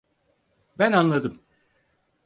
Ben 0.79 0.91
anladım. 0.91 1.41